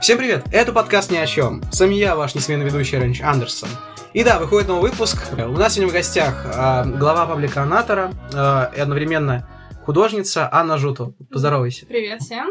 Всем 0.00 0.16
привет! 0.16 0.44
Это 0.52 0.72
подкаст 0.72 1.10
«Ни 1.10 1.16
о 1.16 1.26
чем». 1.26 1.62
С 1.70 1.80
вами 1.80 1.94
я, 1.94 2.16
ваш 2.16 2.34
несменный 2.34 2.64
ведущий 2.64 2.96
Рэнч 2.96 3.20
Андерсон. 3.20 3.68
И 4.12 4.24
да, 4.24 4.38
выходит 4.38 4.68
новый 4.68 4.90
выпуск. 4.90 5.18
У 5.32 5.52
нас 5.52 5.74
сегодня 5.74 5.90
в 5.90 5.94
гостях 5.94 6.46
э, 6.46 6.84
глава 6.84 7.26
паблика 7.26 7.62
Анатора 7.62 8.12
э, 8.32 8.76
и 8.76 8.80
одновременно 8.80 9.46
художница 9.88 10.50
Анна 10.52 10.76
Жуту. 10.76 11.14
Поздоровайся. 11.30 11.86
Привет 11.86 12.20
всем. 12.20 12.50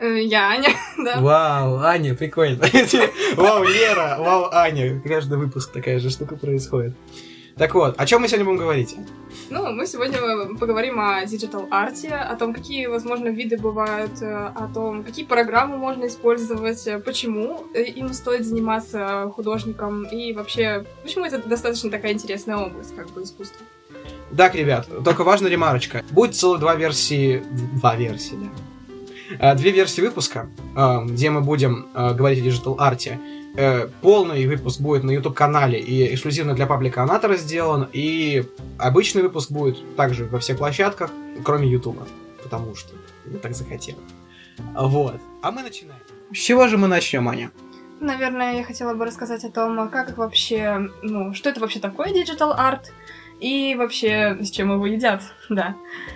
Я 0.00 0.50
Аня, 0.50 0.68
да. 0.98 1.20
Вау, 1.20 1.80
Аня, 1.80 2.14
прикольно. 2.14 2.64
Вау, 3.36 3.64
Лера, 3.64 4.18
вау, 4.20 4.48
Аня. 4.52 5.00
Каждый 5.00 5.36
выпуск 5.36 5.72
такая 5.72 5.98
же 5.98 6.10
штука 6.10 6.36
происходит. 6.36 6.94
Так 7.56 7.74
вот, 7.74 7.96
о 7.98 8.06
чем 8.06 8.22
мы 8.22 8.28
сегодня 8.28 8.44
будем 8.44 8.60
говорить? 8.60 8.94
Ну, 9.50 9.72
мы 9.72 9.84
сегодня 9.84 10.20
поговорим 10.60 11.00
о 11.00 11.26
digital 11.26 11.66
арте, 11.72 12.10
о 12.10 12.36
том, 12.36 12.54
какие, 12.54 12.86
возможно, 12.86 13.30
виды 13.30 13.56
бывают, 13.56 14.22
э, 14.22 14.32
о 14.32 14.70
том, 14.72 15.02
какие 15.02 15.24
программы 15.24 15.76
можно 15.76 16.06
использовать, 16.06 16.86
э, 16.86 17.00
почему 17.00 17.64
э, 17.74 17.82
им 17.82 18.12
стоит 18.12 18.46
заниматься 18.46 19.28
художником 19.34 20.04
и 20.04 20.32
вообще, 20.32 20.86
почему 21.02 21.24
это 21.24 21.38
достаточно 21.38 21.90
такая 21.90 22.12
интересная 22.12 22.58
область, 22.58 22.94
как 22.94 23.10
бы 23.10 23.24
искусства. 23.24 23.66
Так, 24.36 24.54
ребят, 24.54 24.88
только 25.04 25.24
важная 25.24 25.50
ремарочка. 25.50 26.02
Будет 26.10 26.34
целых 26.34 26.60
два 26.60 26.74
версии... 26.74 27.42
Два 27.80 27.96
версии, 27.96 28.36
да. 29.38 29.54
Две 29.54 29.70
версии 29.70 30.00
выпуска, 30.00 30.48
где 31.06 31.30
мы 31.30 31.40
будем 31.40 31.86
говорить 31.94 32.66
о 32.66 32.76
арте. 32.78 33.20
Э, 33.56 33.88
полный 34.00 34.46
выпуск 34.46 34.80
будет 34.80 35.02
на 35.02 35.10
YouTube-канале 35.10 35.80
и 35.80 36.14
эксклюзивно 36.14 36.54
для 36.54 36.66
паблика 36.66 37.02
Анатора 37.02 37.36
сделан, 37.36 37.88
и 37.92 38.44
обычный 38.78 39.22
выпуск 39.22 39.50
будет 39.50 39.96
также 39.96 40.24
во 40.26 40.38
всех 40.38 40.58
площадках, 40.58 41.10
кроме 41.44 41.68
YouTube, 41.68 41.98
потому 42.42 42.76
что 42.76 42.92
я 43.26 43.38
так 43.38 43.54
захотел. 43.54 43.96
Вот. 44.74 45.16
А 45.42 45.50
мы 45.50 45.62
начинаем. 45.62 46.00
С 46.32 46.38
чего 46.38 46.68
же 46.68 46.78
мы 46.78 46.86
начнем, 46.86 47.28
Аня? 47.28 47.50
Наверное, 47.98 48.58
я 48.58 48.64
хотела 48.64 48.94
бы 48.94 49.04
рассказать 49.04 49.44
о 49.44 49.50
том, 49.50 49.88
как 49.90 50.16
вообще, 50.16 50.88
ну, 51.02 51.34
что 51.34 51.50
это 51.50 51.60
вообще 51.60 51.80
такое 51.80 52.12
digital 52.12 52.56
art, 52.56 52.86
и 53.40 53.74
вообще, 53.74 54.36
с 54.40 54.50
чем 54.50 54.70
его 54.70 54.86
едят, 54.86 55.22
да. 55.48 55.74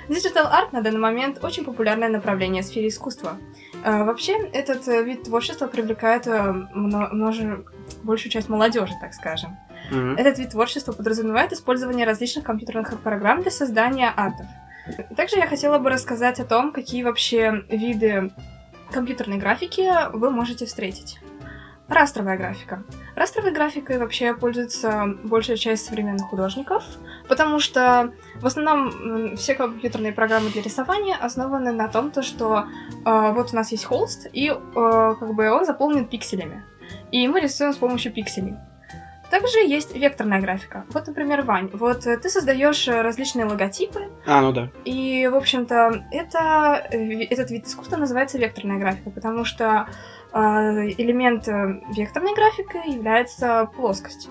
Digital 0.09 0.51
art 0.51 0.69
на 0.73 0.83
данный 0.83 1.01
момент 1.01 1.43
очень 1.43 1.65
популярное 1.65 2.09
направление 2.09 2.63
в 2.63 2.67
сфере 2.67 2.89
искусства. 2.89 3.39
А, 3.83 4.05
вообще, 4.05 4.37
этот 4.53 4.87
э, 4.89 5.03
вид 5.03 5.25
творчества 5.25 5.67
привлекает 5.67 6.27
э, 6.27 6.53
множе... 6.75 7.65
большую 8.03 8.31
часть 8.31 8.49
молодежи, 8.49 8.93
так 9.01 9.15
скажем. 9.15 9.57
Mm-hmm. 9.91 10.17
Этот 10.19 10.39
вид 10.39 10.51
творчества 10.51 10.93
подразумевает 10.93 11.53
использование 11.53 12.07
различных 12.07 12.45
компьютерных 12.45 12.99
программ 13.01 13.43
для 13.43 13.51
создания 13.51 14.13
артов. 14.15 14.47
Также 15.17 15.37
я 15.37 15.47
хотела 15.47 15.79
бы 15.79 15.91
рассказать 15.91 16.41
о 16.41 16.45
том, 16.45 16.73
какие 16.73 17.03
вообще 17.03 17.65
виды 17.71 18.33
компьютерной 18.91 19.39
графики 19.39 19.91
вы 20.13 20.31
можете 20.31 20.67
встретить. 20.67 21.19
Растровая 21.89 22.37
графика. 22.37 22.83
Растровой 23.17 23.53
графикой 23.53 23.99
вообще 23.99 24.35
пользуется 24.35 25.17
большая 25.23 25.57
часть 25.57 25.87
современных 25.87 26.29
художников, 26.29 26.85
потому 27.29 27.61
что 27.61 28.13
в 28.37 28.47
основном 28.47 29.37
все 29.37 29.55
компьютерные 29.55 30.13
программы 30.13 30.51
для 30.51 30.63
рисования 30.63 31.17
основаны 31.17 31.71
на 31.71 31.89
том, 31.89 32.11
то, 32.11 32.23
что 32.23 32.67
э, 33.05 33.33
вот 33.33 33.53
у 33.53 33.57
нас 33.57 33.71
есть 33.71 33.85
холст, 33.85 34.27
и 34.33 34.49
э, 34.49 34.55
как 34.75 35.35
бы 35.35 35.51
он 35.51 35.65
заполнен 35.65 36.07
пикселями. 36.07 36.65
И 37.13 37.27
мы 37.29 37.41
рисуем 37.41 37.73
с 37.73 37.77
помощью 37.77 38.13
пикселей. 38.13 38.57
Также 39.35 39.59
есть 39.59 39.97
векторная 39.97 40.41
графика. 40.41 40.85
Вот, 40.91 41.09
например, 41.09 41.43
Вань, 41.43 41.69
вот 41.73 42.03
ты 42.03 42.29
создаешь 42.29 42.87
различные 42.87 43.47
логотипы. 43.47 44.09
А, 44.27 44.41
ну 44.41 44.53
да. 44.53 44.71
И, 44.85 45.27
в 45.27 45.35
общем-то, 45.35 46.05
это, 46.13 46.87
э, 46.93 47.25
этот 47.25 47.51
вид 47.51 47.67
искусства 47.67 47.97
называется 47.97 48.39
векторная 48.39 48.79
графика, 48.79 49.11
потому 49.11 49.45
что 49.45 49.89
элемент 50.33 51.49
э, 51.49 51.81
векторной 51.97 52.33
графики 52.37 52.93
является 52.93 53.69
плоскость. 53.75 54.29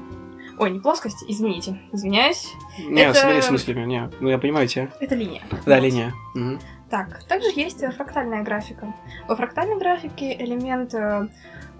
Ой, 0.57 0.71
не 0.71 0.79
плоскость, 0.79 1.25
извините, 1.27 1.77
извиняюсь. 1.91 2.53
Не, 2.79 3.01
это... 3.01 3.41
с 3.41 3.51
мыслями, 3.51 3.85
не, 3.85 4.09
ну 4.21 4.29
я 4.29 4.37
понимаю 4.37 4.69
тебя. 4.69 4.87
Это 5.01 5.15
линия. 5.15 5.41
Да, 5.65 5.75
вот. 5.75 5.83
линия. 5.83 6.13
Угу. 6.33 6.59
Так, 6.89 7.25
также 7.25 7.49
есть 7.53 7.83
фрактальная 7.97 8.41
графика. 8.41 8.93
Во 9.27 9.35
фрактальной 9.35 9.77
графике 9.77 10.33
элемент, 10.33 10.93
э, 10.93 11.27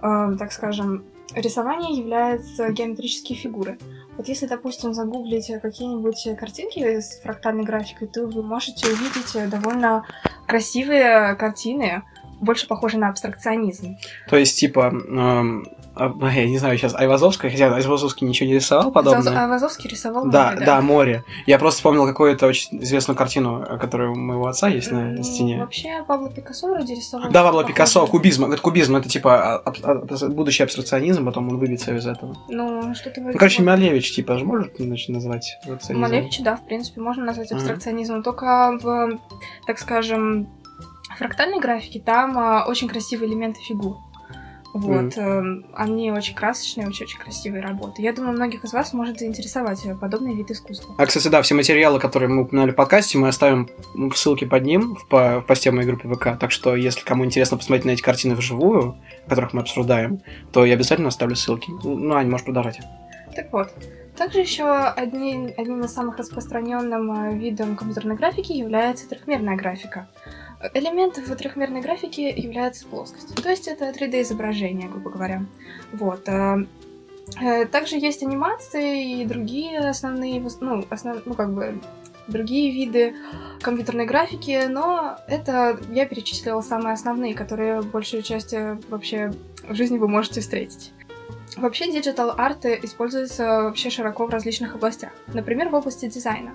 э, 0.02 0.36
так 0.38 0.52
скажем, 0.52 1.04
рисования 1.34 1.96
являются 1.96 2.70
геометрические 2.70 3.38
фигуры. 3.38 3.78
Вот 4.16 4.28
если, 4.28 4.46
допустим, 4.46 4.94
загуглить 4.94 5.50
какие-нибудь 5.60 6.28
картинки 6.38 7.00
с 7.00 7.20
фрактальной 7.22 7.64
графикой, 7.64 8.08
то 8.08 8.26
вы 8.26 8.42
можете 8.42 8.86
увидеть 8.86 9.50
довольно 9.50 10.06
красивые 10.46 11.34
картины, 11.36 12.02
больше 12.40 12.66
похоже 12.66 12.98
на 12.98 13.08
абстракционизм. 13.08 13.96
То 14.28 14.36
есть, 14.36 14.58
типа, 14.58 14.92
эм, 14.92 15.66
я 15.96 16.46
не 16.46 16.58
знаю 16.58 16.76
сейчас, 16.76 16.94
Айвазовская, 16.94 17.50
хотя 17.50 17.74
Айвазовский 17.74 18.26
ничего 18.26 18.48
не 18.48 18.54
рисовал 18.54 18.90
подобное. 18.90 19.44
Айвазовский 19.44 19.88
рисовал 19.88 20.28
да, 20.28 20.46
море, 20.46 20.58
да. 20.58 20.66
Да, 20.66 20.80
море. 20.80 21.24
Я 21.46 21.58
просто 21.58 21.78
вспомнил 21.78 22.06
какую-то 22.06 22.46
очень 22.46 22.82
известную 22.82 23.16
картину, 23.16 23.64
которая 23.80 24.10
у 24.10 24.14
моего 24.14 24.46
отца 24.46 24.68
есть 24.68 24.90
на 24.90 25.22
стене. 25.22 25.60
Вообще, 25.60 26.04
Пабло 26.06 26.30
Пикассо 26.30 26.68
вроде 26.68 26.94
рисовал. 26.94 27.30
Да, 27.30 27.44
Пабло 27.44 27.64
Пикассо, 27.64 28.06
кубизм. 28.06 28.46
Это 28.46 28.60
кубизм, 28.60 28.96
это 28.96 29.08
типа 29.08 29.62
а, 29.64 29.72
а, 29.82 30.28
будущий 30.28 30.64
абстракционизм, 30.64 31.24
потом 31.24 31.48
он 31.48 31.58
выбьется 31.58 31.94
из 31.94 32.06
этого. 32.06 32.36
Ну, 32.48 32.94
что-то 32.94 33.20
вроде... 33.20 33.34
Ну, 33.34 33.38
короче, 33.38 33.62
Малевич, 33.62 34.14
типа, 34.14 34.38
же 34.38 34.44
может 34.44 34.76
значит, 34.76 35.08
назвать 35.10 35.58
абстракционизмом? 35.60 36.10
Малевич, 36.10 36.40
да, 36.40 36.56
в 36.56 36.66
принципе, 36.66 37.00
можно 37.00 37.24
назвать 37.24 37.52
абстракционизмом, 37.52 38.20
mm-hmm. 38.20 38.24
только 38.24 38.78
в, 38.82 39.18
так 39.66 39.78
скажем, 39.78 40.48
фрактальной 41.18 41.60
графике 41.60 42.00
там 42.00 42.38
а, 42.38 42.64
очень 42.66 42.88
красивые 42.88 43.30
элементы 43.30 43.60
фигур. 43.60 43.98
Вот, 44.74 45.16
mm. 45.16 45.62
э, 45.62 45.62
они 45.74 46.10
очень 46.10 46.34
красочные, 46.34 46.88
очень, 46.88 47.06
очень 47.06 47.20
красивые 47.20 47.62
работы. 47.62 48.02
Я 48.02 48.12
думаю, 48.12 48.32
многих 48.32 48.64
из 48.64 48.72
вас 48.72 48.92
может 48.92 49.20
заинтересовать 49.20 49.86
э, 49.86 49.94
подобный 49.94 50.34
вид 50.34 50.50
искусства. 50.50 50.96
А, 50.98 51.06
кстати, 51.06 51.28
да, 51.28 51.42
все 51.42 51.54
материалы, 51.54 52.00
которые 52.00 52.28
мы 52.28 52.42
упоминали 52.42 52.72
в 52.72 52.74
подкасте, 52.74 53.16
мы 53.16 53.28
оставим 53.28 53.68
ссылки 54.16 54.44
под 54.46 54.64
ним 54.64 54.96
в, 54.96 55.06
по, 55.06 55.40
в 55.40 55.46
посте 55.46 55.70
моей 55.70 55.86
группе 55.86 56.08
ВК. 56.08 56.40
Так 56.40 56.50
что, 56.50 56.74
если 56.74 57.02
кому 57.02 57.24
интересно 57.24 57.56
посмотреть 57.56 57.84
на 57.84 57.90
эти 57.92 58.02
картины 58.02 58.34
вживую, 58.34 58.96
которых 59.28 59.52
мы 59.52 59.60
обсуждаем, 59.60 60.20
то 60.52 60.64
я 60.64 60.74
обязательно 60.74 61.06
оставлю 61.06 61.36
ссылки. 61.36 61.70
Ну, 61.84 62.12
Аня, 62.12 62.28
можешь 62.28 62.44
продолжать. 62.44 62.80
Так 63.36 63.52
вот, 63.52 63.70
также 64.16 64.40
еще 64.40 64.64
одним, 64.66 65.52
одним 65.56 65.84
из 65.84 65.92
самых 65.92 66.18
распространенным 66.18 67.12
э, 67.12 67.34
видом 67.36 67.76
компьютерной 67.76 68.14
графики 68.14 68.52
является 68.52 69.08
трехмерная 69.08 69.56
графика. 69.56 70.08
Элементом 70.72 71.24
в 71.24 71.36
трехмерной 71.36 71.80
графике 71.80 72.30
является 72.30 72.86
плоскость. 72.86 73.34
То 73.34 73.50
есть 73.50 73.68
это 73.68 73.90
3D-изображение, 73.90 74.88
грубо 74.88 75.10
говоря. 75.10 75.44
Вот. 75.92 76.28
Э, 76.28 76.66
э, 77.40 77.66
также 77.66 77.96
есть 77.96 78.22
анимации 78.22 79.20
и 79.20 79.26
другие 79.26 79.78
основные, 79.78 80.42
ну, 80.60 80.84
основ, 80.90 81.18
ну 81.26 81.34
как 81.34 81.52
бы 81.52 81.80
другие 82.28 82.72
виды 82.72 83.14
компьютерной 83.60 84.06
графики, 84.06 84.66
но 84.68 85.18
это 85.28 85.78
я 85.90 86.06
перечислила 86.06 86.60
самые 86.62 86.94
основные, 86.94 87.34
которые 87.34 87.82
большую 87.82 88.22
часть 88.22 88.54
э, 88.54 88.78
вообще 88.88 89.32
в 89.68 89.74
жизни 89.74 89.98
вы 89.98 90.08
можете 90.08 90.40
встретить. 90.40 90.92
Вообще, 91.56 91.90
digital 91.92 92.32
арты 92.36 92.80
используется 92.82 93.62
вообще 93.62 93.90
широко 93.90 94.26
в 94.26 94.30
различных 94.30 94.74
областях. 94.74 95.12
Например, 95.28 95.68
в 95.68 95.74
области 95.74 96.06
дизайна. 96.06 96.52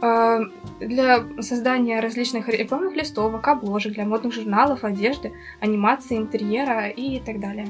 А, 0.00 0.40
для 0.80 1.24
создания 1.40 2.00
различных 2.00 2.48
рекламных 2.48 2.94
листовок, 2.94 3.48
обложек, 3.48 3.94
для 3.94 4.04
модных 4.04 4.32
журналов, 4.32 4.84
одежды, 4.84 5.32
анимации, 5.60 6.16
интерьера 6.16 6.88
и 6.88 7.18
так 7.20 7.40
далее. 7.40 7.68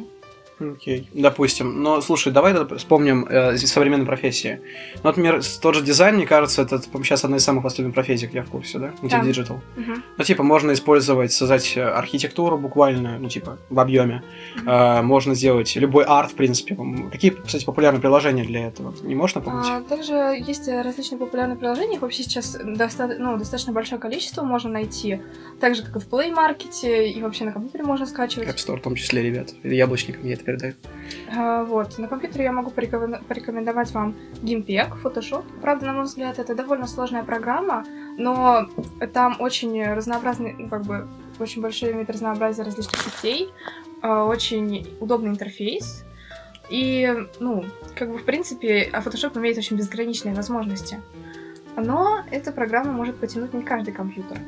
Окей, 0.60 1.00
okay. 1.00 1.20
допустим. 1.22 1.82
Но 1.82 2.00
слушай, 2.00 2.32
давай 2.32 2.54
вспомним 2.76 3.26
э, 3.28 3.56
современные 3.56 4.06
профессии. 4.06 4.60
Ну, 4.96 5.10
например, 5.10 5.40
тот 5.60 5.74
же 5.74 5.82
дизайн, 5.82 6.16
мне 6.16 6.26
кажется, 6.26 6.62
это 6.62 6.80
сейчас 6.80 7.24
одна 7.24 7.36
из 7.36 7.44
самых 7.44 7.64
востребованных 7.64 7.94
профессий, 7.94 8.28
я 8.32 8.42
в 8.42 8.50
курсе, 8.50 8.78
да? 8.78 8.92
Ну, 9.02 9.08
типа 9.08 9.24
digital. 9.24 9.56
Угу. 9.76 9.92
Ну, 10.16 10.24
типа, 10.24 10.42
можно 10.42 10.72
использовать, 10.72 11.32
создать 11.32 11.76
архитектуру 11.76 12.58
буквально, 12.58 13.18
ну, 13.18 13.28
типа, 13.28 13.58
в 13.70 13.78
объеме. 13.78 14.22
Угу. 14.56 14.70
Э, 14.70 15.02
можно 15.02 15.34
сделать 15.34 15.74
любой 15.76 16.04
арт, 16.04 16.32
в 16.32 16.34
принципе. 16.34 16.76
Какие, 17.10 17.30
кстати, 17.30 17.64
популярные 17.64 18.00
приложения 18.00 18.44
для 18.44 18.66
этого? 18.66 18.94
Не 19.02 19.14
можешь 19.14 19.36
напомнить? 19.36 19.66
А, 19.68 19.82
также 19.82 20.14
есть 20.14 20.68
различные 20.68 21.18
популярные 21.18 21.56
приложения, 21.56 21.96
их 21.96 22.02
вообще 22.02 22.22
сейчас 22.22 22.56
доста- 22.64 23.16
ну, 23.18 23.36
достаточно 23.36 23.72
большое 23.72 24.00
количество 24.00 24.42
можно 24.42 24.70
найти. 24.70 25.20
Так 25.60 25.74
же, 25.74 25.82
как 25.82 25.96
и 25.96 26.00
в 26.00 26.08
Play 26.08 26.34
Market, 26.34 27.08
и 27.08 27.22
вообще 27.22 27.44
на 27.44 27.52
компьютере 27.52 27.84
можно 27.84 28.06
скачивать. 28.06 28.48
App 28.48 28.56
Store 28.56 28.78
в 28.78 28.82
том 28.82 28.94
числе, 28.94 29.22
ребят. 29.22 29.54
Яблочником 29.62 30.26
я 30.26 30.34
это 30.34 30.47
передай. 30.48 30.74
А, 31.36 31.64
вот, 31.64 31.98
на 31.98 32.08
компьютере 32.08 32.44
я 32.44 32.52
могу 32.52 32.70
порекомен- 32.70 33.22
порекомендовать 33.28 33.90
вам 33.92 34.14
Gimpeg, 34.42 34.88
Photoshop. 35.02 35.44
Правда, 35.60 35.86
на 35.86 35.92
мой 35.92 36.04
взгляд, 36.04 36.38
это 36.38 36.54
довольно 36.54 36.86
сложная 36.86 37.22
программа, 37.22 37.84
но 38.18 38.66
там 39.12 39.36
очень 39.40 39.84
разнообразный, 39.94 40.54
ну, 40.58 40.68
как 40.68 40.82
бы, 40.82 41.06
очень 41.38 41.60
большое 41.62 41.92
имеет 41.92 42.10
разнообразие 42.10 42.64
различных 42.64 43.00
сетей, 43.02 43.48
а, 44.02 44.24
очень 44.24 44.86
удобный 45.00 45.28
интерфейс. 45.30 46.04
И, 46.70 47.14
ну, 47.40 47.64
как 47.94 48.10
бы, 48.10 48.18
в 48.18 48.24
принципе, 48.24 48.88
а 48.92 49.00
Photoshop 49.00 49.38
имеет 49.38 49.58
очень 49.58 49.76
безграничные 49.76 50.34
возможности. 50.34 51.00
Но 51.76 52.20
эта 52.30 52.52
программа 52.52 52.92
может 52.92 53.16
потянуть 53.16 53.54
не 53.54 53.62
каждый 53.62 53.92
компьютер. 53.92 54.38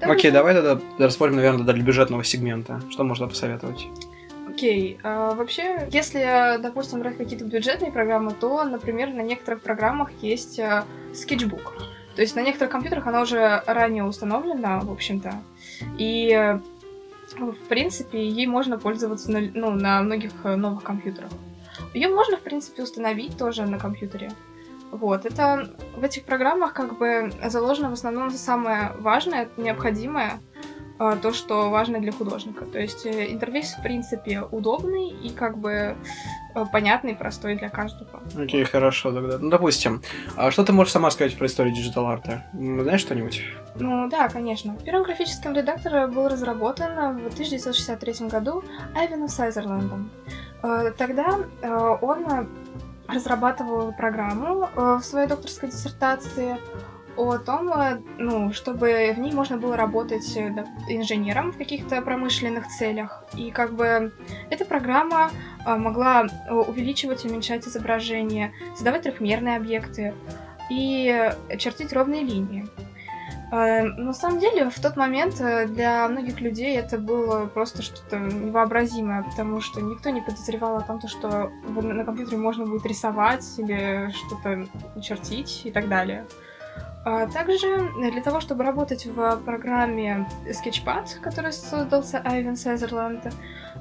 Также- 0.00 0.14
Окей, 0.14 0.30
давай 0.30 0.54
тогда 0.54 0.80
рассмотрим, 0.98 1.36
наверное, 1.36 1.64
для 1.64 1.82
бюджетного 1.82 2.24
сегмента. 2.24 2.80
Что 2.90 3.04
можно 3.04 3.28
посоветовать? 3.28 3.86
Окей, 4.54 5.00
а, 5.02 5.34
вообще, 5.34 5.88
если, 5.90 6.60
допустим, 6.60 7.00
брать 7.00 7.16
какие-то 7.16 7.44
бюджетные 7.44 7.90
программы, 7.90 8.30
то, 8.30 8.62
например, 8.62 9.12
на 9.12 9.22
некоторых 9.22 9.62
программах 9.62 10.12
есть 10.22 10.60
а, 10.60 10.84
Sketchbook. 11.12 11.72
То 12.14 12.22
есть 12.22 12.36
на 12.36 12.40
некоторых 12.40 12.70
компьютерах 12.70 13.04
она 13.08 13.22
уже 13.22 13.64
ранее 13.66 14.04
установлена, 14.04 14.78
в 14.78 14.92
общем-то, 14.92 15.42
и 15.98 16.30
э, 16.32 16.60
в 17.36 17.68
принципе 17.68 18.28
ей 18.28 18.46
можно 18.46 18.78
пользоваться 18.78 19.32
на, 19.32 19.40
ну, 19.40 19.70
на 19.70 20.00
многих 20.02 20.30
э, 20.44 20.54
новых 20.54 20.84
компьютерах. 20.84 21.30
Ее 21.92 22.08
можно, 22.08 22.36
в 22.36 22.42
принципе, 22.42 22.84
установить 22.84 23.36
тоже 23.36 23.66
на 23.66 23.80
компьютере. 23.80 24.30
Вот, 24.92 25.26
это 25.26 25.74
в 25.96 26.04
этих 26.04 26.22
программах 26.22 26.72
как 26.72 26.96
бы 26.96 27.32
заложено 27.46 27.90
в 27.90 27.94
основном 27.94 28.30
самое 28.30 28.92
важное, 29.00 29.48
необходимое, 29.56 30.38
то, 30.98 31.32
что 31.32 31.70
важно 31.70 31.98
для 31.98 32.12
художника. 32.12 32.64
То 32.64 32.78
есть 32.78 33.04
э, 33.06 33.32
интерфейс, 33.32 33.74
в 33.74 33.82
принципе, 33.82 34.42
удобный 34.42 35.10
и 35.10 35.30
как 35.30 35.58
бы 35.58 35.96
э, 36.54 36.64
понятный, 36.72 37.16
простой 37.16 37.56
для 37.56 37.68
каждого. 37.68 38.22
Окей, 38.38 38.64
хорошо 38.64 39.12
тогда. 39.12 39.38
Ну, 39.38 39.50
допустим, 39.50 40.02
а 40.36 40.50
что 40.50 40.64
ты 40.64 40.72
можешь 40.72 40.92
сама 40.92 41.10
сказать 41.10 41.36
про 41.36 41.46
историю 41.46 41.74
digital 41.74 42.12
-арта? 42.12 42.44
Знаешь 42.52 43.00
что-нибудь? 43.00 43.42
Ну 43.74 44.08
да, 44.08 44.28
конечно. 44.28 44.76
Первым 44.84 45.02
графическим 45.04 45.52
редактором 45.52 46.12
был 46.12 46.28
разработан 46.28 47.18
в 47.18 47.32
1963 47.32 48.28
году 48.28 48.62
Айвеном 48.94 49.28
Сазерландом. 49.28 50.10
Э, 50.62 50.92
Тогда 50.96 51.38
э, 51.60 51.96
он 52.02 52.24
э, 52.30 52.46
разрабатывал 53.08 53.92
программу 53.92 54.68
э, 54.76 54.98
в 55.00 55.02
своей 55.02 55.26
докторской 55.26 55.70
диссертации 55.70 56.56
о 57.16 57.38
том, 57.38 57.72
э, 57.72 58.00
ну, 58.18 58.52
чтобы 58.52 59.12
в 59.16 59.18
ней 59.18 59.32
можно 59.32 59.56
было 59.56 59.76
работать 59.76 60.36
э, 60.36 60.52
инженером 60.88 61.52
в 61.52 61.58
каких-то 61.58 62.00
промышленных 62.02 62.68
целях. 62.68 63.24
И 63.36 63.50
как 63.50 63.74
бы 63.74 64.12
эта 64.50 64.64
программа 64.64 65.30
э, 65.66 65.76
могла 65.76 66.26
увеличивать 66.50 67.24
уменьшать 67.24 67.66
изображение, 67.66 68.52
создавать 68.74 69.02
трехмерные 69.02 69.56
объекты 69.56 70.14
и 70.70 71.30
чертить 71.58 71.92
ровные 71.92 72.22
линии. 72.22 72.66
На 73.50 74.12
самом 74.14 74.40
деле, 74.40 74.68
в 74.68 74.80
тот 74.80 74.96
момент 74.96 75.36
для 75.36 76.08
многих 76.08 76.40
людей 76.40 76.76
это 76.76 76.98
было 76.98 77.46
просто 77.46 77.82
что-то 77.82 78.18
невообразимое, 78.18 79.22
потому 79.22 79.60
что 79.60 79.80
никто 79.80 80.10
не 80.10 80.20
подозревал 80.22 80.78
о 80.78 80.80
том, 80.80 80.98
то, 80.98 81.06
что 81.06 81.52
на 81.68 82.04
компьютере 82.04 82.38
можно 82.38 82.66
будет 82.66 82.84
рисовать 82.86 83.44
или 83.58 84.10
что-то 84.10 84.66
чертить 85.00 85.62
и 85.66 85.70
так 85.70 85.88
далее. 85.88 86.24
А 87.04 87.26
Также 87.26 87.90
для 87.98 88.22
того, 88.22 88.40
чтобы 88.40 88.64
работать 88.64 89.04
в 89.04 89.36
программе 89.44 90.26
Sketchpad, 90.46 91.20
который 91.20 91.52
создался 91.52 92.22
Айвен 92.24 92.56
Сезерланд, 92.56 93.26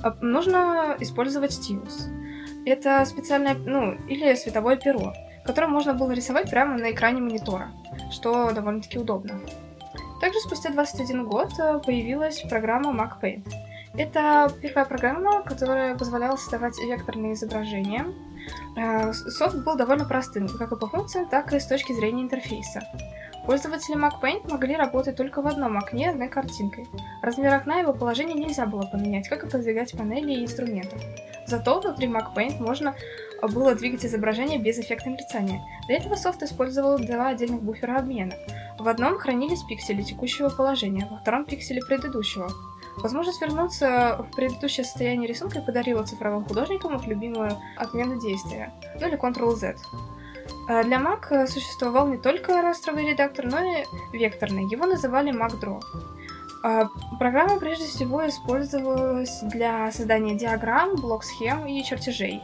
а, 0.03 0.17
нужно 0.21 0.97
использовать 0.99 1.53
стилус. 1.53 2.09
Это 2.65 3.03
специальное, 3.05 3.55
ну, 3.55 3.93
или 4.09 4.35
световое 4.35 4.75
перо, 4.75 5.13
которым 5.45 5.71
можно 5.71 5.93
было 5.93 6.11
рисовать 6.11 6.49
прямо 6.49 6.77
на 6.77 6.91
экране 6.91 7.21
монитора, 7.21 7.71
что 8.11 8.51
довольно-таки 8.51 8.99
удобно. 8.99 9.39
Также 10.19 10.39
спустя 10.39 10.69
21 10.69 11.25
год 11.25 11.49
э, 11.59 11.79
появилась 11.85 12.41
программа 12.49 12.91
MacPaint. 12.91 13.45
Это 13.97 14.51
первая 14.61 14.85
программа, 14.85 15.43
которая 15.43 15.95
позволяла 15.95 16.35
создавать 16.35 16.77
векторные 16.79 17.33
изображения. 17.33 18.05
С- 18.75 19.37
Софт 19.37 19.57
был 19.57 19.75
довольно 19.75 20.05
простым, 20.05 20.47
как 20.47 20.71
и 20.71 20.75
по 20.75 20.87
функциям, 20.87 21.27
так 21.29 21.53
и 21.53 21.59
с 21.59 21.67
точки 21.67 21.93
зрения 21.93 22.23
интерфейса. 22.23 22.81
Пользователи 23.45 23.97
MacPaint 23.97 24.49
могли 24.49 24.75
работать 24.75 25.17
только 25.17 25.41
в 25.41 25.47
одном 25.47 25.77
окне 25.77 26.09
одной 26.09 26.29
картинкой. 26.29 26.87
Размер 27.21 27.53
окна 27.53 27.79
и 27.79 27.81
его 27.81 27.93
положение 27.93 28.35
нельзя 28.35 28.65
было 28.65 28.83
поменять, 28.83 29.27
как 29.27 29.43
и 29.43 29.49
подвигать 29.49 29.91
панели 29.97 30.31
и 30.31 30.43
инструментов. 30.43 31.01
Зато 31.45 31.81
внутри 31.81 32.07
MacPaint 32.07 32.61
можно 32.61 32.95
э, 33.41 33.47
было 33.47 33.75
двигать 33.75 34.05
изображение 34.05 34.59
без 34.59 34.79
эффекта 34.79 35.09
мерцания. 35.09 35.61
Для 35.87 35.97
этого 35.97 36.15
софт 36.15 36.41
использовал 36.41 36.97
два 36.97 37.27
отдельных 37.27 37.61
буфера 37.61 37.97
обмена. 37.97 38.33
В 38.79 38.87
одном 38.87 39.17
хранились 39.17 39.61
пиксели 39.63 40.01
текущего 40.03 40.47
положения, 40.47 41.05
во 41.11 41.17
втором 41.17 41.43
пиксели 41.43 41.81
предыдущего. 41.81 42.49
Возможность 42.97 43.41
вернуться 43.41 44.19
в 44.19 44.35
предыдущее 44.35 44.85
состояние 44.85 45.27
рисунка 45.27 45.61
подарила 45.61 46.03
цифровым 46.03 46.45
художникам 46.45 46.95
их 46.95 47.07
любимую 47.07 47.57
отмену 47.77 48.19
действия, 48.19 48.71
ну 48.99 49.07
или 49.07 49.17
Ctrl-Z. 49.17 49.75
А 50.67 50.83
Для 50.83 50.97
Mac 50.97 51.27
э, 51.31 51.47
существовал 51.47 52.07
не 52.07 52.17
только 52.17 52.61
растровый 52.61 53.09
редактор, 53.09 53.47
но 53.47 53.59
и 53.59 53.85
векторный. 54.13 54.63
Его 54.71 54.85
называли 54.85 55.33
MacDraw. 55.33 55.81
А, 56.63 56.87
Программа 57.19 57.59
прежде 57.59 57.85
всего 57.85 58.25
использовалась 58.27 59.41
для 59.41 59.91
создания 59.91 60.35
диаграмм, 60.35 60.95
блок-схем 60.95 61.65
и 61.65 61.83
чертежей. 61.83 62.41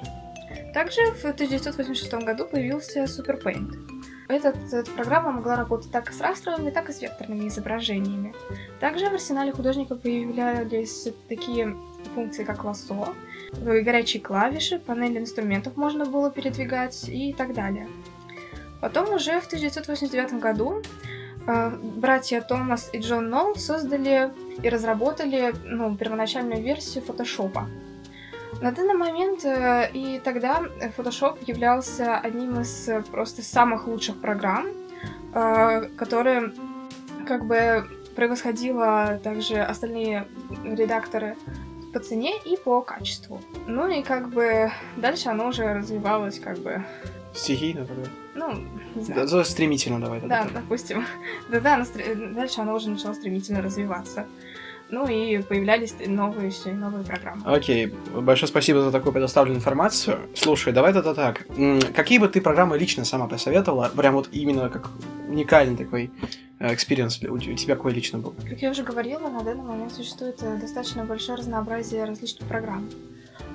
Также 0.74 1.02
в 1.14 1.26
1986 1.26 2.14
году 2.26 2.46
появился 2.46 3.04
SuperPaint. 3.04 3.99
Этот, 4.30 4.72
эта 4.72 4.92
программа 4.92 5.32
могла 5.32 5.56
работать 5.56 5.92
как 5.92 6.14
с 6.14 6.22
растровыми, 6.22 6.70
так 6.70 6.88
и 6.90 6.94
с 6.94 7.02
векторными 7.02 7.48
изображениями. 7.48 8.36
Также 8.80 9.10
в 9.10 9.14
арсенале 9.14 9.52
художника 9.52 9.96
появлялись 9.96 11.08
такие 11.28 11.76
функции, 12.14 12.44
как 12.44 12.64
лассо, 12.64 13.16
э, 13.54 13.80
горячие 13.82 14.22
клавиши, 14.22 14.78
панель 14.78 15.18
инструментов 15.18 15.78
можно 15.78 16.06
было 16.06 16.30
передвигать 16.30 17.10
и 17.10 17.34
так 17.34 17.56
далее. 17.56 17.88
Потом 18.82 19.12
уже 19.16 19.42
в 19.42 19.48
1989 19.48 20.34
году 20.40 20.84
э, 21.48 21.70
братья 21.96 22.42
Томас 22.42 22.92
и 22.94 23.00
Джон 23.00 23.32
Нолл 23.32 23.56
создали 23.56 24.32
и 24.62 24.70
разработали 24.70 25.56
ну, 25.66 25.98
первоначальную 25.98 26.62
версию 26.62 27.04
фотошопа. 27.04 27.68
На 28.62 28.72
данный 28.72 28.94
момент 28.96 29.46
э, 29.46 29.90
и 29.94 30.20
тогда 30.24 30.62
Photoshop 30.98 31.40
являлся 31.48 32.18
одним 32.18 32.60
из 32.60 32.90
э, 32.90 33.02
просто 33.04 33.42
самых 33.42 33.88
лучших 33.88 34.20
программ, 34.20 34.68
э, 35.34 35.90
которые 35.98 36.52
как 37.26 37.46
бы 37.46 37.88
превосходила 38.16 39.20
также 39.24 39.62
остальные 39.62 40.28
редакторы 40.66 41.38
по 41.94 42.00
цене 42.00 42.34
и 42.44 42.58
по 42.58 42.82
качеству. 42.82 43.42
Ну 43.66 43.88
и 43.88 44.04
как 44.04 44.30
бы 44.30 44.72
дальше 44.98 45.30
оно 45.30 45.48
уже 45.48 45.74
развивалось 45.74 46.40
как 46.40 46.58
бы, 46.58 46.84
Стихийно 47.34 47.86
тогда? 47.86 48.10
ну, 48.36 48.56
не 48.96 49.04
знаю. 49.04 49.28
Да, 49.28 49.44
стремительно 49.46 50.02
давай 50.02 50.20
тогда. 50.20 50.44
Да, 50.44 50.50
допустим. 50.62 51.06
Да-да, 51.50 51.82
стр- 51.86 52.34
дальше 52.34 52.60
оно 52.60 52.76
уже 52.76 52.90
начало 52.90 53.14
стремительно 53.14 53.62
развиваться. 53.62 54.26
Ну 54.92 55.08
и 55.08 55.42
появлялись 55.42 55.96
новые 56.06 56.50
все 56.50 56.72
новые 56.72 57.04
программы. 57.04 57.44
Окей, 57.46 57.94
большое 58.14 58.48
спасибо 58.48 58.82
за 58.82 58.92
такую 58.92 59.14
предоставленную 59.14 59.60
информацию. 59.60 60.18
Слушай, 60.36 60.74
давай 60.74 60.94
тогда 60.94 61.14
так. 61.14 61.46
Какие 61.94 62.18
бы 62.18 62.28
ты 62.28 62.42
программы 62.42 62.78
лично 62.78 63.06
сама 63.06 63.28
посоветовала? 63.28 63.92
Прям 63.96 64.16
вот 64.16 64.30
именно 64.32 64.70
как 64.70 64.90
уникальный 65.28 65.78
такой 65.78 66.12
э, 66.60 66.74
experience 66.74 67.22
у 67.22 67.38
тебя 67.38 67.76
какой 67.76 67.94
лично 67.94 68.18
был? 68.18 68.34
Как 68.48 68.62
я 68.62 68.72
уже 68.72 68.84
говорила, 68.84 69.30
на 69.30 69.44
данный 69.44 69.64
момент 69.64 69.94
существует 69.94 70.42
э, 70.42 70.58
достаточно 70.58 71.06
большое 71.06 71.38
разнообразие 71.38 72.06
различных 72.06 72.48
программ. 72.50 72.90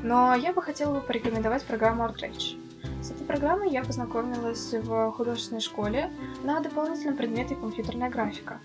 Но 0.04 0.34
я 0.34 0.52
бы 0.52 0.62
хотела 0.62 0.94
бы 0.94 1.00
порекомендовать 1.00 1.64
программу 1.64 2.04
ArtRage. 2.04 2.56
С 3.02 3.10
этой 3.10 3.26
программой 3.26 3.70
я 3.70 3.82
познакомилась 3.82 4.72
в 4.72 5.10
художественной 5.12 5.60
школе 5.60 6.10
на 6.44 6.60
дополнительном 6.60 7.16
предмете 7.16 7.56
компьютерная 7.56 8.08
графика. 8.08 8.60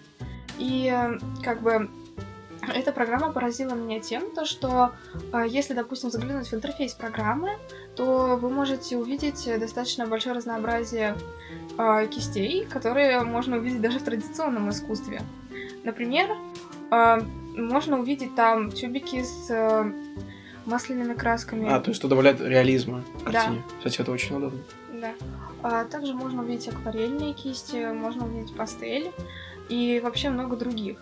И 0.59 0.93
э, 0.93 1.17
как 1.43 1.61
бы 1.63 1.89
эта 2.73 2.91
программа 2.91 3.31
поразила 3.31 3.73
меня 3.73 3.99
тем, 3.99 4.31
то, 4.31 4.45
что 4.45 4.91
э, 5.33 5.45
если, 5.47 5.73
допустим, 5.73 6.09
заглянуть 6.11 6.47
в 6.47 6.53
интерфейс 6.53 6.93
программы, 6.93 7.51
то 7.95 8.37
вы 8.41 8.49
можете 8.49 8.97
увидеть 8.97 9.49
достаточно 9.59 10.05
большое 10.07 10.35
разнообразие 10.35 11.15
э, 11.77 12.07
кистей, 12.07 12.65
которые 12.65 13.21
можно 13.21 13.57
увидеть 13.57 13.81
даже 13.81 13.99
в 13.99 14.03
традиционном 14.03 14.69
искусстве. 14.69 15.21
Например, 15.83 16.29
э, 16.91 17.19
можно 17.55 17.99
увидеть 17.99 18.35
там 18.35 18.71
тюбики 18.71 19.23
с 19.23 19.49
э, 19.49 19.91
масляными 20.65 21.13
красками. 21.13 21.69
А, 21.69 21.79
то 21.79 21.89
есть 21.89 21.99
что 21.99 22.07
добавляет 22.07 22.39
реализма 22.41 23.03
Да. 23.25 23.31
картине. 23.31 23.63
Кстати, 23.77 24.01
это 24.01 24.11
очень 24.11 24.35
удобно. 24.35 24.59
Да. 24.93 25.11
А 25.61 25.83
также 25.85 26.13
можно 26.13 26.41
увидеть 26.41 26.67
акварельные 26.69 27.33
кисти, 27.33 27.91
можно 27.91 28.25
увидеть 28.25 28.55
пастель 28.55 29.11
и 29.67 29.99
вообще 30.03 30.29
много 30.29 30.55
других. 30.55 30.97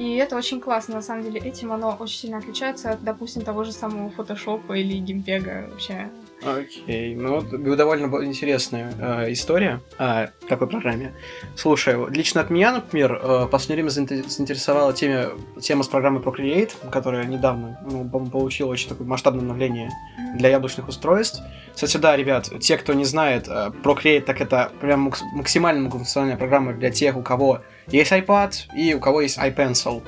И 0.00 0.14
это 0.14 0.34
очень 0.34 0.62
классно, 0.62 0.94
на 0.94 1.02
самом 1.02 1.24
деле. 1.24 1.38
Этим 1.40 1.72
оно 1.72 1.94
очень 2.00 2.20
сильно 2.20 2.38
отличается 2.38 2.92
от, 2.92 3.04
допустим, 3.04 3.42
того 3.42 3.64
же 3.64 3.72
самого 3.72 4.08
фотошопа 4.08 4.72
или 4.72 4.96
геймпега 4.96 5.68
вообще. 5.70 6.08
Окей, 6.42 7.14
ну 7.14 7.42
довольно 7.42 8.06
интересная 8.24 8.92
э, 8.98 9.32
история 9.32 9.80
о 9.98 10.28
такой 10.48 10.68
программе. 10.68 11.12
Слушай, 11.54 11.96
лично 12.10 12.40
от 12.40 12.48
меня, 12.48 12.72
например, 12.72 13.20
э, 13.22 13.46
последнее 13.50 13.84
время 13.84 13.90
заинтересовала 13.90 14.92
тема, 14.94 15.32
тема 15.60 15.82
с 15.82 15.88
программой 15.88 16.22
Procreate, 16.22 16.72
которая 16.90 17.26
недавно 17.26 17.78
ну, 17.84 18.08
получила 18.08 18.70
очень 18.70 18.88
такое 18.88 19.06
масштабное 19.06 19.42
обновление 19.42 19.90
для 20.34 20.48
яблочных 20.48 20.88
устройств. 20.88 21.42
Кстати, 21.74 21.98
да, 21.98 22.16
ребят, 22.16 22.50
те, 22.60 22.78
кто 22.78 22.94
не 22.94 23.04
знает, 23.04 23.46
э, 23.46 23.70
Procreate, 23.82 24.22
так 24.22 24.40
это 24.40 24.72
прям 24.80 25.12
максимально 25.34 25.82
многофункциональная 25.82 26.38
программа 26.38 26.72
для 26.72 26.90
тех, 26.90 27.16
у 27.16 27.22
кого 27.22 27.60
есть 27.88 28.12
iPad 28.12 28.54
и 28.74 28.94
у 28.94 29.00
кого 29.00 29.20
есть 29.20 29.38
iPencil. 29.38 30.02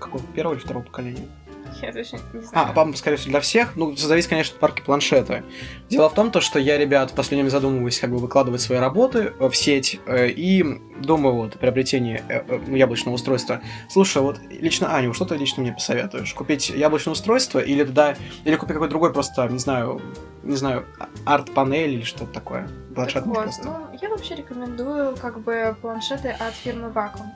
Какого 0.00 0.22
первого 0.34 0.54
или 0.54 0.60
второго 0.60 0.84
поколения? 0.84 1.26
Я 1.82 1.92
точно 1.92 2.18
не 2.32 2.42
знаю. 2.42 2.68
А, 2.70 2.72
по 2.72 2.96
скорее 2.96 3.16
всего, 3.16 3.30
для 3.30 3.40
всех. 3.40 3.76
Ну, 3.76 3.94
зависит, 3.96 4.28
конечно, 4.28 4.54
от 4.54 4.60
парки 4.60 4.82
планшета. 4.82 5.44
Дело 5.88 6.08
в 6.08 6.14
том, 6.14 6.30
то, 6.30 6.40
что 6.40 6.58
я, 6.58 6.78
ребят, 6.78 7.10
в 7.10 7.14
последнее 7.14 7.44
время 7.44 7.50
задумываюсь, 7.50 7.98
как 7.98 8.10
бы 8.10 8.18
выкладывать 8.18 8.60
свои 8.60 8.78
работы 8.78 9.32
в 9.38 9.52
сеть, 9.52 10.00
э, 10.06 10.28
и 10.28 10.64
думаю 11.00 11.34
вот 11.34 11.56
о 11.56 11.58
приобретении 11.58 12.22
э, 12.28 12.42
э, 12.46 12.60
ну, 12.66 12.76
яблочного 12.76 13.14
устройства. 13.14 13.60
Слушай, 13.88 14.22
вот 14.22 14.38
лично, 14.50 14.94
Аня, 14.94 15.12
что 15.12 15.24
ты 15.24 15.36
лично 15.36 15.62
мне 15.62 15.72
посоветуешь? 15.72 16.32
Купить 16.34 16.70
яблочное 16.70 17.12
устройство 17.12 17.58
или 17.58 17.84
туда, 17.84 18.16
или 18.44 18.56
купить 18.56 18.74
какой-то 18.74 18.90
другой 18.90 19.12
просто, 19.12 19.46
не 19.48 19.58
знаю, 19.58 20.00
не 20.42 20.56
знаю, 20.56 20.86
арт-панель 21.24 21.94
или 21.94 22.02
что-то 22.02 22.32
такое? 22.32 22.68
Планшет 22.94 23.26
вот, 23.26 23.34
просто. 23.34 23.64
Ну, 23.64 23.98
я 24.00 24.08
вообще 24.08 24.34
рекомендую 24.36 25.16
как 25.16 25.40
бы 25.40 25.76
планшеты 25.80 26.30
от 26.30 26.54
фирмы 26.54 26.88
Wacom. 26.88 27.26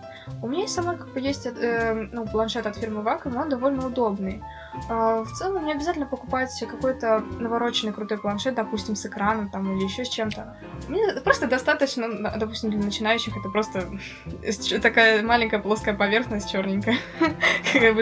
У 0.43 0.49
меня 0.49 0.67
самой 0.69 0.97
как 0.97 1.13
бы 1.13 1.21
есть 1.21 1.47
э, 1.47 2.09
ну, 2.13 2.27
планшет 2.27 2.67
от 2.67 2.77
фирмы 2.77 3.03
Wacom, 3.03 3.39
он 3.41 3.49
довольно 3.49 3.87
удобный. 3.87 4.43
Э, 4.89 5.25
в 5.25 5.33
целом 5.33 5.67
не 5.67 5.73
обязательно 5.73 6.07
покупать 6.07 6.51
какой-то 6.69 7.23
навороченный 7.39 7.93
крутой 7.93 8.19
планшет, 8.19 8.55
допустим, 8.55 8.97
с 8.97 9.05
экраном 9.07 9.51
там 9.51 9.77
или 9.77 9.85
еще 9.85 10.05
с 10.05 10.09
чем-то. 10.09 10.57
Мне 10.89 11.21
просто 11.23 11.47
достаточно, 11.47 12.09
допустим, 12.37 12.71
для 12.71 12.81
начинающих 12.81 13.37
это 13.37 13.49
просто 13.49 13.87
такая 14.83 15.23
маленькая 15.23 15.61
плоская 15.61 15.95
поверхность 15.95 16.51
черненькая. 16.51 16.99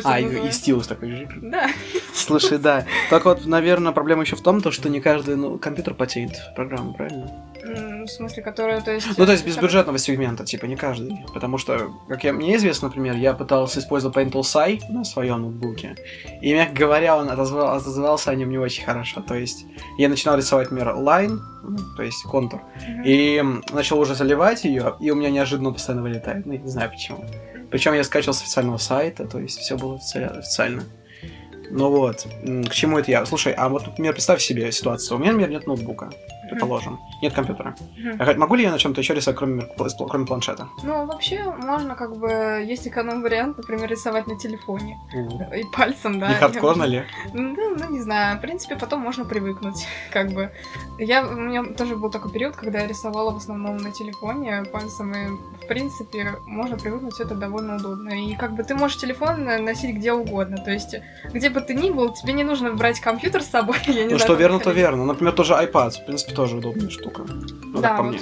А, 0.04 0.20
и 0.20 0.50
стилус 0.50 0.86
такой 0.86 1.10
же. 1.10 1.28
Да. 1.42 1.68
Слушай, 2.14 2.58
да. 2.58 2.86
Так 3.10 3.24
вот, 3.24 3.46
наверное, 3.46 3.92
проблема 3.92 4.22
еще 4.22 4.36
в 4.36 4.40
том, 4.40 4.60
то, 4.60 4.70
что 4.70 4.88
не 4.88 5.00
каждый 5.00 5.36
ну, 5.36 5.58
компьютер 5.58 5.94
потянет 5.94 6.32
программу, 6.54 6.94
правильно? 6.94 7.30
В 8.08 8.12
смысле, 8.12 8.42
которая, 8.42 8.80
то 8.80 8.90
есть... 8.90 9.06
Ну, 9.16 9.26
то 9.26 9.32
есть 9.32 9.44
без 9.44 9.56
бюджетного 9.56 9.98
сегмента, 9.98 10.44
типа, 10.44 10.64
не 10.64 10.76
каждый. 10.76 11.24
Потому 11.34 11.58
что, 11.58 11.92
как 12.08 12.24
я, 12.24 12.32
мне 12.32 12.56
известно, 12.56 12.88
например, 12.88 13.16
я 13.16 13.34
пытался 13.34 13.80
использовать 13.80 14.16
Paintball 14.16 14.40
Sai 14.40 14.80
на 14.88 15.04
своем 15.04 15.42
ноутбуке. 15.42 15.94
И, 16.40 16.52
мягко 16.54 16.74
говоря, 16.74 17.16
он 17.16 17.28
отозвал, 17.28 17.76
отозвался 17.76 18.30
о 18.30 18.34
нем 18.34 18.50
не 18.50 18.58
очень 18.58 18.84
хорошо. 18.84 19.20
То 19.20 19.34
есть 19.34 19.66
я 19.98 20.08
начинал 20.08 20.36
рисовать, 20.36 20.70
например, 20.70 20.94
line, 20.94 21.38
ну, 21.62 21.78
то 21.96 22.02
есть 22.02 22.22
контур, 22.22 22.60
mm-hmm. 22.60 23.02
и 23.04 23.42
начал 23.72 24.00
уже 24.00 24.14
заливать 24.14 24.64
ее, 24.64 24.94
и 25.00 25.10
у 25.10 25.14
меня 25.14 25.30
неожиданно 25.30 25.72
постоянно 25.72 26.02
вылетает. 26.02 26.46
Ну, 26.46 26.54
не 26.54 26.68
знаю 26.68 26.90
почему. 26.90 27.24
Причем 27.70 27.92
я 27.92 28.04
скачал 28.04 28.32
с 28.32 28.40
официального 28.40 28.78
сайта, 28.78 29.26
то 29.26 29.38
есть 29.38 29.58
все 29.58 29.76
было 29.76 29.96
официально. 29.96 30.84
Ну 31.70 31.90
вот, 31.90 32.26
к 32.42 32.72
чему 32.72 32.98
это 32.98 33.10
я? 33.10 33.26
Слушай, 33.26 33.52
а 33.52 33.68
вот, 33.68 33.86
например, 33.86 34.14
представь 34.14 34.40
себе 34.40 34.72
ситуацию. 34.72 35.18
У 35.18 35.20
меня, 35.20 35.32
например, 35.32 35.50
нет 35.50 35.66
ноутбука 35.66 36.10
предположим. 36.48 36.98
Нет 37.22 37.32
компьютера. 37.32 37.74
Mm-hmm. 37.96 38.36
Могу 38.36 38.54
ли 38.54 38.62
я 38.64 38.70
на 38.70 38.78
чем-то 38.78 39.00
еще 39.00 39.14
рисовать, 39.14 39.38
кроме, 39.38 39.62
кроме 40.08 40.26
планшета? 40.26 40.68
Ну, 40.82 41.06
вообще, 41.06 41.44
можно 41.44 41.94
как 41.94 42.16
бы, 42.16 42.64
есть 42.66 42.86
эконом-вариант, 42.88 43.58
например, 43.58 43.88
рисовать 43.88 44.26
на 44.26 44.36
телефоне. 44.38 44.98
Mm-hmm. 45.14 45.60
И 45.60 45.64
пальцем, 45.76 46.20
да. 46.20 46.28
Не 46.28 46.34
хардкорно 46.34 46.84
ли? 46.84 47.04
Ну, 47.34 47.76
ну, 47.76 47.90
не 47.90 48.00
знаю. 48.00 48.38
В 48.38 48.40
принципе, 48.40 48.76
потом 48.76 49.00
можно 49.00 49.24
привыкнуть, 49.24 49.86
как 50.12 50.32
бы. 50.32 50.50
Я, 50.98 51.26
у 51.26 51.34
меня 51.34 51.64
тоже 51.64 51.96
был 51.96 52.10
такой 52.10 52.30
период, 52.32 52.56
когда 52.56 52.80
я 52.80 52.86
рисовала 52.86 53.30
в 53.32 53.36
основном 53.36 53.76
на 53.76 53.90
телефоне 53.92 54.64
пальцем, 54.72 55.12
и, 55.12 55.28
в 55.64 55.68
принципе, 55.68 56.34
можно 56.46 56.76
привыкнуть, 56.76 57.20
это 57.20 57.34
довольно 57.34 57.76
удобно. 57.76 58.10
И 58.10 58.34
как 58.34 58.54
бы 58.54 58.64
ты 58.64 58.74
можешь 58.74 58.98
телефон 58.98 59.44
носить 59.44 59.96
где 59.96 60.12
угодно, 60.12 60.56
то 60.58 60.70
есть, 60.70 60.94
где 61.32 61.50
бы 61.50 61.60
ты 61.60 61.74
ни 61.74 61.90
был, 61.90 62.12
тебе 62.12 62.32
не 62.32 62.44
нужно 62.44 62.72
брать 62.72 63.00
компьютер 63.00 63.42
с 63.42 63.46
собой, 63.46 63.76
я 63.86 63.94
не 63.94 64.02
Ну, 64.02 64.08
знаю, 64.08 64.20
что 64.20 64.34
верно, 64.34 64.58
то 64.58 64.70
верно. 64.70 65.04
Например, 65.04 65.32
тоже 65.32 65.54
iPad, 65.54 65.90
в 65.90 66.06
принципе, 66.06 66.34
тоже 66.38 66.56
удобная 66.56 66.88
штука. 66.88 67.24
Ну, 67.64 67.80
да, 67.80 67.88
так 67.88 67.96
по 67.96 68.02
вот, 68.04 68.12
мне. 68.12 68.20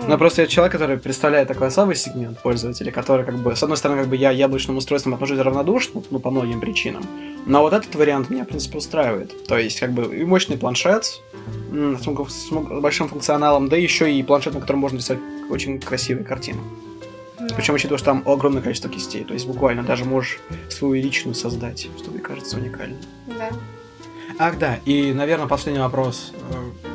Ну... 0.00 0.08
Но 0.08 0.18
просто 0.18 0.42
я 0.42 0.48
человек, 0.48 0.72
который 0.72 0.96
представляет 0.96 1.46
такой 1.46 1.68
особый 1.68 1.94
сегмент 1.94 2.42
пользователей, 2.42 2.90
который, 2.90 3.24
как 3.24 3.36
бы, 3.36 3.54
с 3.54 3.62
одной 3.62 3.76
стороны, 3.76 4.00
как 4.00 4.10
бы 4.10 4.16
я 4.16 4.32
яблочным 4.32 4.78
устройством 4.78 5.14
отношусь 5.14 5.38
равнодушно, 5.38 6.02
ну, 6.10 6.18
по 6.18 6.32
многим 6.32 6.60
причинам. 6.60 7.04
Но 7.46 7.62
вот 7.62 7.72
этот 7.72 7.94
вариант 7.94 8.30
меня, 8.30 8.42
в 8.42 8.48
принципе, 8.48 8.78
устраивает. 8.78 9.46
То 9.46 9.56
есть, 9.56 9.78
как 9.78 9.92
бы, 9.92 10.16
и 10.16 10.24
мощный 10.24 10.58
планшет 10.58 11.04
с, 11.04 11.20
с 11.72 12.50
большим 12.50 13.08
функционалом, 13.08 13.68
да 13.68 13.76
еще 13.76 14.12
и 14.12 14.20
планшет, 14.24 14.54
на 14.54 14.60
котором 14.60 14.80
можно 14.80 14.96
рисовать 14.96 15.22
очень 15.48 15.78
красивые 15.78 16.24
картины. 16.24 16.58
Да. 17.38 17.54
Причем 17.54 17.74
учитывая, 17.74 17.98
что 17.98 18.06
там 18.06 18.24
огромное 18.26 18.62
количество 18.62 18.90
кистей. 18.90 19.22
То 19.22 19.34
есть 19.34 19.46
буквально 19.46 19.84
даже 19.84 20.04
можешь 20.04 20.40
свою 20.68 20.94
личную 20.94 21.36
создать, 21.36 21.88
что 21.96 22.10
мне 22.10 22.18
кажется 22.18 22.56
уникальным. 22.56 22.98
Да. 23.28 23.50
Ах 24.38 24.58
да, 24.58 24.80
и, 24.84 25.12
наверное, 25.12 25.46
последний 25.46 25.80
вопрос 25.80 26.32
э, 26.50 26.91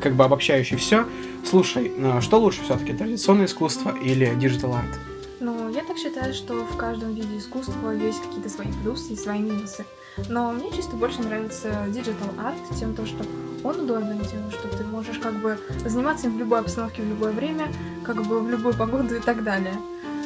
как 0.00 0.14
бы 0.14 0.24
обобщающий 0.24 0.76
все. 0.76 1.06
Слушай, 1.44 1.92
ну, 1.96 2.20
что 2.20 2.40
лучше 2.40 2.62
все-таки, 2.62 2.92
традиционное 2.92 3.46
искусство 3.46 3.96
или 3.96 4.34
digital 4.36 4.74
art? 4.74 4.98
Ну, 5.40 5.68
я 5.70 5.82
так 5.82 5.98
считаю, 5.98 6.32
что 6.34 6.64
в 6.64 6.76
каждом 6.76 7.14
виде 7.14 7.36
искусства 7.36 7.90
есть 7.90 8.22
какие-то 8.22 8.48
свои 8.48 8.68
плюсы 8.82 9.14
и 9.14 9.16
свои 9.16 9.40
минусы. 9.40 9.84
Но 10.28 10.52
мне 10.52 10.70
чисто 10.70 10.94
больше 10.94 11.20
нравится 11.22 11.86
digital 11.88 12.28
art 12.38 12.78
тем, 12.78 12.94
то, 12.94 13.06
что 13.06 13.24
он 13.64 13.80
удобен 13.80 14.20
тем, 14.20 14.50
что 14.50 14.68
ты 14.68 14.84
можешь 14.84 15.18
как 15.18 15.34
бы 15.40 15.58
заниматься 15.84 16.26
им 16.26 16.36
в 16.36 16.38
любой 16.38 16.60
обстановке, 16.60 17.02
в 17.02 17.08
любое 17.08 17.32
время, 17.32 17.66
как 18.04 18.24
бы 18.24 18.40
в 18.40 18.50
любую 18.50 18.74
погоду 18.74 19.16
и 19.16 19.20
так 19.20 19.42
далее. 19.42 19.74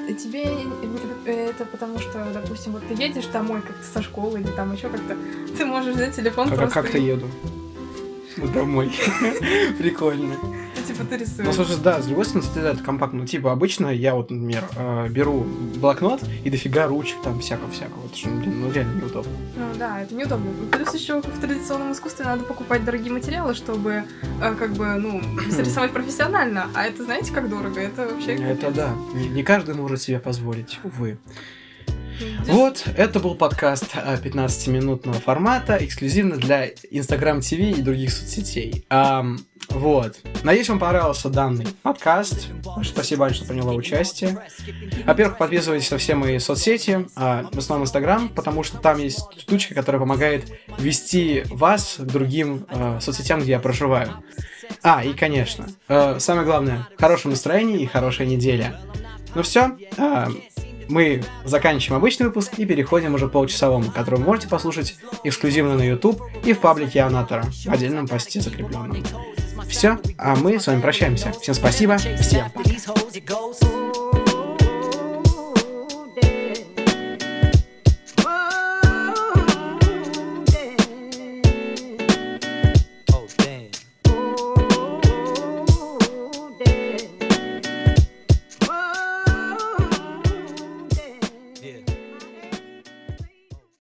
И 0.08 0.14
тебе 0.14 0.44
это 1.24 1.64
потому 1.64 1.98
что, 1.98 2.24
допустим, 2.32 2.72
вот 2.72 2.82
ты 2.86 2.94
едешь 3.02 3.26
домой 3.26 3.60
как-то 3.62 3.84
со 3.84 4.02
школы 4.02 4.40
или 4.40 4.48
там 4.48 4.72
еще 4.72 4.88
как-то, 4.88 5.16
ты 5.56 5.64
можешь 5.64 5.94
взять 5.94 6.14
телефон 6.14 6.48
как, 6.48 6.58
просто... 6.58 6.82
Как-то 6.82 6.98
еду. 6.98 7.26
Домой. 8.54 8.92
Прикольно. 9.78 10.34
Ну, 10.42 10.82
типа 10.86 11.04
ты 11.04 11.16
рисуешь. 11.16 11.46
Ну, 11.46 11.52
слушай, 11.52 11.76
да, 11.82 12.02
с 12.02 12.06
другой 12.06 12.24
стороны, 12.24 12.46
это 12.68 12.82
компактно. 12.82 13.20
Ну, 13.20 13.26
типа, 13.26 13.52
обычно 13.52 13.88
я 13.88 14.14
вот, 14.14 14.30
например, 14.30 14.64
э, 14.76 15.08
беру 15.08 15.46
блокнот 15.76 16.22
и 16.44 16.50
дофига 16.50 16.86
ручек 16.86 17.16
там 17.22 17.40
всякого-всякого. 17.40 18.02
Вот, 18.02 18.16
что, 18.16 18.28
блин, 18.28 18.60
ну, 18.60 18.72
реально 18.72 19.00
неудобно. 19.00 19.32
Ну, 19.56 19.64
да, 19.78 20.02
это 20.02 20.14
неудобно. 20.14 20.50
Плюс 20.70 20.94
еще 20.94 21.20
в 21.20 21.40
традиционном 21.40 21.92
искусстве 21.92 22.24
надо 22.24 22.44
покупать 22.44 22.84
дорогие 22.84 23.12
материалы, 23.12 23.54
чтобы, 23.54 24.04
э, 24.42 24.54
как 24.54 24.72
бы, 24.74 24.86
ну, 24.96 25.20
рисовать 25.58 25.92
профессионально. 25.92 26.68
А 26.74 26.84
это, 26.84 27.04
знаете, 27.04 27.32
как 27.32 27.48
дорого? 27.48 27.80
Это 27.80 28.06
вообще... 28.06 28.34
Это 28.34 28.70
да. 28.70 28.94
Не, 29.14 29.28
не 29.28 29.42
каждый 29.42 29.74
может 29.74 30.02
себе 30.02 30.18
позволить, 30.18 30.78
увы. 30.84 31.18
Вот, 32.46 32.84
это 32.96 33.20
был 33.20 33.34
подкаст 33.34 33.94
15-минутного 33.94 35.18
формата, 35.20 35.76
эксклюзивно 35.80 36.36
для 36.36 36.68
Instagram 36.90 37.38
TV 37.38 37.78
и 37.78 37.82
других 37.82 38.12
соцсетей. 38.12 38.84
Um, 38.90 39.38
вот. 39.68 40.16
Надеюсь, 40.42 40.68
вам 40.68 40.78
понравился 40.78 41.28
данный 41.28 41.66
подкаст. 41.82 42.48
Спасибо 42.84 43.22
большое, 43.22 43.44
что 43.44 43.48
приняла 43.52 43.72
участие. 43.72 44.38
Во-первых, 45.04 45.38
подписывайтесь 45.38 45.90
на 45.90 45.98
все 45.98 46.14
мои 46.14 46.38
соцсети, 46.38 47.06
а, 47.16 47.48
в 47.52 47.58
основном 47.58 47.84
Инстаграм, 47.84 48.28
потому 48.28 48.62
что 48.62 48.78
там 48.78 48.98
есть 48.98 49.20
штучка, 49.40 49.74
которая 49.74 50.00
помогает 50.00 50.44
вести 50.78 51.42
вас 51.50 51.96
к 51.98 52.04
другим 52.04 52.66
а, 52.70 53.00
соцсетям, 53.00 53.40
где 53.40 53.52
я 53.52 53.58
проживаю. 53.58 54.22
А, 54.82 55.04
и, 55.04 55.12
конечно, 55.12 55.66
а, 55.88 56.18
самое 56.20 56.46
главное, 56.46 56.88
хорошее 56.96 57.30
настроение 57.30 57.78
и 57.78 57.86
хорошая 57.86 58.26
неделя. 58.26 58.80
Ну 59.34 59.42
все, 59.42 59.76
а, 59.98 60.28
мы 60.88 61.22
заканчиваем 61.44 62.00
обычный 62.00 62.26
выпуск 62.26 62.58
и 62.58 62.64
переходим 62.64 63.14
уже 63.14 63.28
к 63.28 63.32
получасовому, 63.32 63.90
который 63.90 64.20
вы 64.20 64.24
можете 64.24 64.48
послушать 64.48 64.96
эксклюзивно 65.24 65.76
на 65.76 65.82
YouTube 65.82 66.20
и 66.44 66.52
в 66.52 66.58
паблике 66.58 67.00
Анатора, 67.00 67.44
в 67.44 67.72
отдельном 67.72 68.06
посте 68.06 68.40
закрепленном. 68.40 69.04
Все, 69.68 69.98
а 70.16 70.36
мы 70.36 70.60
с 70.60 70.66
вами 70.66 70.80
прощаемся. 70.80 71.32
Всем 71.40 71.54
спасибо, 71.54 71.96
всем 71.98 72.50
пока. 72.50 74.05